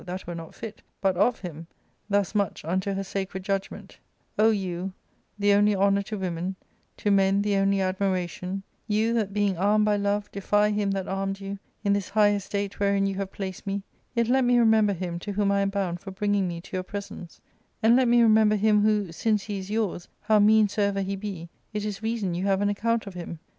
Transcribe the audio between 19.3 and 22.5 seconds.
he is yours, how mean soever he be, it is reason you